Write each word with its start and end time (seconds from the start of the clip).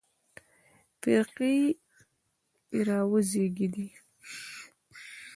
فرقې 1.01 1.57
راوزېږېدې. 2.87 3.87